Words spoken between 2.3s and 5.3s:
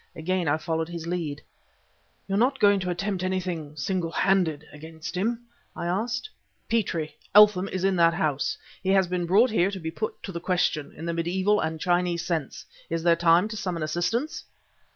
are not going to attempt anything, singlehanded against